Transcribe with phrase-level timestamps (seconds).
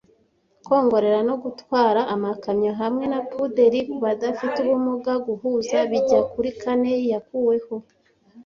[0.65, 7.75] Kwongorera no gutwara amakamyo hamwe na puderi kubadafite ubumuga, guhuza bijya kuri kane- yakuweho,